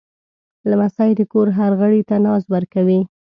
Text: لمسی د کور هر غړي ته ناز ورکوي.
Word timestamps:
لمسی 0.69 1.11
د 1.15 1.21
کور 1.31 1.47
هر 1.59 1.71
غړي 1.81 2.01
ته 2.09 2.15
ناز 2.25 2.43
ورکوي. 2.53 2.99